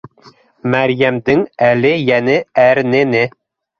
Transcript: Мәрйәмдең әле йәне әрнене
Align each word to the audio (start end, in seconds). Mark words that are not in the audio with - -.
Мәрйәмдең 0.75 1.43
әле 1.67 1.93
йәне 2.07 2.39
әрнене 2.67 3.23